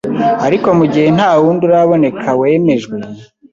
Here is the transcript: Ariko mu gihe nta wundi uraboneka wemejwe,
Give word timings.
Ariko 0.45 0.67
mu 0.79 0.85
gihe 0.93 1.07
nta 1.15 1.29
wundi 1.39 1.61
uraboneka 1.67 2.27
wemejwe, 2.39 2.95